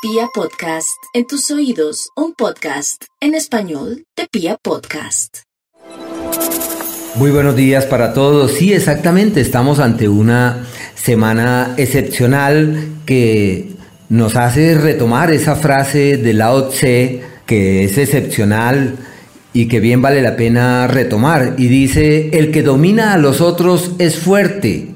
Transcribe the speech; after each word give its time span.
Pia 0.00 0.28
Podcast, 0.32 0.96
en 1.12 1.26
tus 1.26 1.50
oídos, 1.50 2.10
un 2.14 2.32
podcast 2.32 3.02
en 3.20 3.34
español 3.34 4.04
de 4.16 4.28
Pia 4.30 4.56
Podcast. 4.62 5.38
Muy 7.16 7.32
buenos 7.32 7.56
días 7.56 7.84
para 7.84 8.14
todos. 8.14 8.52
Sí, 8.52 8.72
exactamente, 8.72 9.40
estamos 9.40 9.80
ante 9.80 10.08
una 10.08 10.64
semana 10.94 11.74
excepcional 11.78 12.90
que 13.06 13.72
nos 14.08 14.36
hace 14.36 14.76
retomar 14.76 15.32
esa 15.32 15.56
frase 15.56 16.16
de 16.16 16.32
Lao 16.32 16.68
Tse 16.68 17.24
que 17.44 17.82
es 17.82 17.98
excepcional 17.98 18.98
y 19.52 19.66
que 19.66 19.80
bien 19.80 20.00
vale 20.00 20.22
la 20.22 20.36
pena 20.36 20.86
retomar. 20.86 21.56
Y 21.58 21.66
dice, 21.66 22.38
el 22.38 22.52
que 22.52 22.62
domina 22.62 23.14
a 23.14 23.18
los 23.18 23.40
otros 23.40 23.96
es 23.98 24.16
fuerte, 24.16 24.94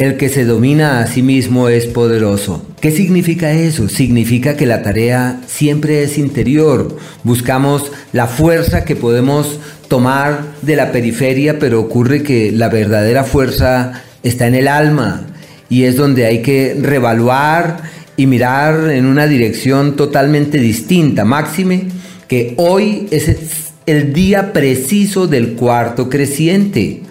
el 0.00 0.16
que 0.16 0.30
se 0.30 0.46
domina 0.46 1.00
a 1.00 1.06
sí 1.06 1.22
mismo 1.22 1.68
es 1.68 1.84
poderoso. 1.84 2.64
¿Qué 2.80 2.90
significa 2.90 3.52
eso? 3.52 3.86
Significa 3.90 4.56
que 4.56 4.64
la 4.64 4.82
tarea 4.82 5.42
siempre 5.46 6.02
es 6.02 6.16
interior. 6.16 6.96
Buscamos 7.22 7.92
la 8.14 8.26
fuerza 8.26 8.86
que 8.86 8.96
podemos 8.96 9.60
tomar 9.88 10.40
de 10.62 10.76
la 10.76 10.90
periferia, 10.90 11.58
pero 11.58 11.80
ocurre 11.80 12.22
que 12.22 12.50
la 12.50 12.70
verdadera 12.70 13.24
fuerza 13.24 14.02
está 14.22 14.46
en 14.46 14.54
el 14.54 14.68
alma 14.68 15.26
y 15.68 15.84
es 15.84 15.96
donde 15.96 16.24
hay 16.24 16.40
que 16.40 16.74
revaluar 16.80 17.82
y 18.16 18.26
mirar 18.26 18.90
en 18.90 19.04
una 19.04 19.26
dirección 19.26 19.96
totalmente 19.96 20.56
distinta. 20.60 21.26
Máxime 21.26 21.88
que 22.26 22.54
hoy 22.56 23.06
es 23.10 23.36
el 23.84 24.14
día 24.14 24.54
preciso 24.54 25.26
del 25.26 25.52
cuarto 25.52 26.08
creciente. 26.08 27.02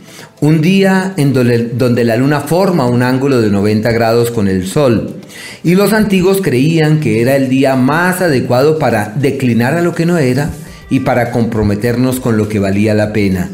Un 0.42 0.62
día 0.62 1.16
en 1.18 1.34
donde, 1.34 2.04
la 2.06 2.16
luna 2.16 2.40
forma 2.40 2.86
un 2.86 3.04
ángulo 3.04 3.42
de 3.42 3.50
90 3.50 3.92
grados 3.92 4.32
con 4.32 4.48
el 4.48 4.68
sol. 4.68 5.18
Y 5.66 5.76
los 5.76 5.92
antiguos 5.92 6.40
creían 6.42 7.02
que 7.02 7.22
era 7.22 7.36
el 7.36 7.50
día 7.50 7.76
más 7.76 8.22
adecuado 8.22 8.80
para 8.80 9.12
declinar 9.18 9.74
a 9.74 9.82
lo 9.82 9.94
que 9.94 10.06
no 10.06 10.18
era 10.18 10.50
y 10.90 11.02
para 11.02 11.31
comprometernos 11.31 12.22
con 12.22 12.38
lo 12.38 12.48
que 12.48 12.59
valía 12.59 12.94
la 12.94 13.12
pena. 13.12 13.50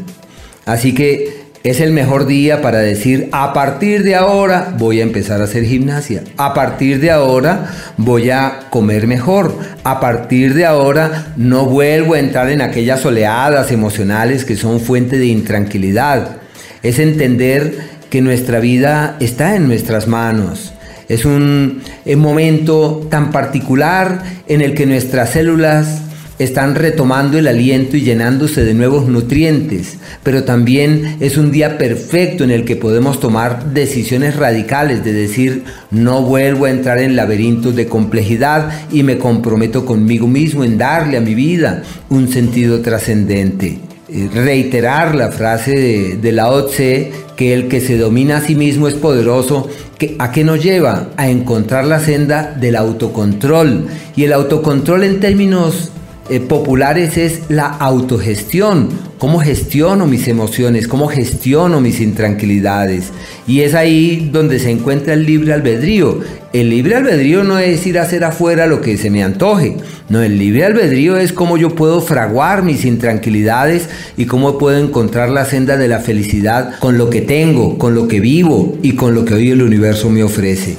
Así 0.64 0.94
que 0.94 1.46
es 1.64 1.80
el 1.80 1.90
mejor 1.90 2.26
día 2.26 2.62
para 2.62 2.78
decir, 2.78 3.30
a 3.32 3.52
partir 3.52 4.04
de 4.04 4.14
ahora 4.14 4.72
voy 4.78 5.00
a 5.00 5.02
empezar 5.02 5.40
a 5.40 5.44
hacer 5.44 5.64
gimnasia, 5.64 6.22
a 6.36 6.54
partir 6.54 7.00
de 7.00 7.10
ahora 7.10 7.68
voy 7.96 8.30
a 8.30 8.68
comer 8.70 9.08
mejor, 9.08 9.58
a 9.82 9.98
partir 9.98 10.54
de 10.54 10.64
ahora 10.64 11.32
no 11.36 11.66
vuelvo 11.66 12.14
a 12.14 12.20
entrar 12.20 12.48
en 12.50 12.60
aquellas 12.60 13.04
oleadas 13.04 13.72
emocionales 13.72 14.44
que 14.44 14.56
son 14.56 14.78
fuente 14.78 15.18
de 15.18 15.26
intranquilidad 15.26 16.45
es 16.86 17.00
entender 17.00 17.76
que 18.10 18.22
nuestra 18.22 18.60
vida 18.60 19.16
está 19.18 19.56
en 19.56 19.66
nuestras 19.66 20.06
manos. 20.06 20.72
Es 21.08 21.24
un, 21.24 21.82
momento 22.16 23.06
tan 23.10 23.32
particular 23.32 24.22
en 24.46 24.60
el 24.60 24.74
que 24.74 24.86
nuestras 24.86 25.30
células 25.30 26.02
están 26.38 26.74
retomando 26.74 27.38
el 27.38 27.48
aliento 27.48 27.96
y 27.96 28.02
llenándose 28.02 28.62
de 28.64 28.74
nuevos 28.74 29.08
nutrientes, 29.08 29.96
pero 30.22 30.44
también 30.44 31.16
es 31.20 31.36
un 31.38 31.50
día 31.50 31.78
perfecto 31.78 32.44
en 32.44 32.50
el 32.50 32.64
que 32.64 32.76
podemos 32.76 33.20
tomar 33.20 33.72
decisiones 33.72 34.36
radicales 34.36 35.02
de 35.02 35.12
decir 35.12 35.64
no 35.90 36.22
vuelvo 36.22 36.66
a 36.66 36.70
entrar 36.70 36.98
en 36.98 37.16
laberintos 37.16 37.74
de 37.74 37.86
complejidad 37.86 38.70
y 38.92 39.02
me 39.02 39.18
comprometo 39.18 39.86
conmigo 39.86 40.28
mismo 40.28 40.62
en 40.62 40.78
darle 40.78 41.16
a 41.16 41.22
mi 41.22 41.34
vida 41.34 41.82
un 42.10 42.28
sentido 42.28 42.80
trascendente. 42.80 43.95
Eh, 44.08 44.30
reiterar 44.32 45.16
la 45.16 45.32
frase 45.32 45.72
de, 45.72 46.16
de, 46.18 46.30
Lao 46.30 46.68
que 46.68 47.52
el 47.52 47.66
que 47.66 47.80
se 47.80 47.98
domina 47.98 48.36
a 48.36 48.40
sí 48.40 48.54
mismo 48.54 48.86
es 48.86 48.94
poderoso, 48.94 49.68
que, 49.98 50.14
¿a 50.20 50.30
qué 50.30 50.44
nos 50.44 50.62
lleva? 50.62 51.08
A 51.16 51.28
encontrar 51.28 51.86
la 51.86 51.98
senda 51.98 52.52
del 52.52 52.76
autocontrol. 52.76 53.88
Y 54.14 54.22
el 54.22 54.32
autocontrol 54.32 55.02
en 55.02 55.18
términos 55.18 55.90
eh, 56.30 56.38
populares 56.38 57.16
es 57.16 57.40
la 57.48 57.66
autogestión, 57.66 58.90
cómo 59.18 59.40
gestiono 59.40 60.06
mis 60.06 60.28
emociones, 60.28 60.88
cómo 60.88 61.08
gestiono 61.08 61.80
mis 61.80 62.00
intranquilidades. 62.00 63.12
Y 63.46 63.60
es 63.60 63.74
ahí 63.74 64.28
donde 64.32 64.58
se 64.58 64.70
encuentra 64.70 65.14
el 65.14 65.24
libre 65.24 65.52
albedrío. 65.52 66.20
El 66.52 66.70
libre 66.70 66.96
albedrío 66.96 67.44
no 67.44 67.58
es 67.58 67.86
ir 67.86 67.98
a 67.98 68.02
hacer 68.02 68.24
afuera 68.24 68.66
lo 68.66 68.80
que 68.80 68.96
se 68.96 69.10
me 69.10 69.22
antoje. 69.22 69.76
No, 70.08 70.22
el 70.22 70.38
libre 70.38 70.64
albedrío 70.64 71.16
es 71.16 71.32
cómo 71.32 71.56
yo 71.56 71.74
puedo 71.74 72.00
fraguar 72.00 72.62
mis 72.62 72.84
intranquilidades 72.84 73.88
y 74.16 74.26
cómo 74.26 74.58
puedo 74.58 74.78
encontrar 74.78 75.28
la 75.28 75.44
senda 75.44 75.76
de 75.76 75.88
la 75.88 75.98
felicidad 75.98 76.78
con 76.78 76.96
lo 76.96 77.10
que 77.10 77.22
tengo, 77.22 77.78
con 77.78 77.94
lo 77.94 78.08
que 78.08 78.20
vivo 78.20 78.78
y 78.82 78.92
con 78.92 79.14
lo 79.14 79.24
que 79.24 79.34
hoy 79.34 79.50
el 79.50 79.62
universo 79.62 80.08
me 80.10 80.22
ofrece. 80.22 80.76